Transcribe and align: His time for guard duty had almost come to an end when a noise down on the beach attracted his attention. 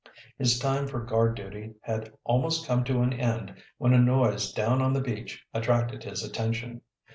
His 0.39 0.57
time 0.57 0.87
for 0.87 0.99
guard 1.05 1.35
duty 1.35 1.75
had 1.81 2.11
almost 2.23 2.65
come 2.65 2.83
to 2.85 3.01
an 3.03 3.13
end 3.13 3.53
when 3.77 3.93
a 3.93 3.99
noise 3.99 4.51
down 4.51 4.81
on 4.81 4.93
the 4.93 4.99
beach 4.99 5.45
attracted 5.53 6.03
his 6.03 6.23
attention. 6.23 6.81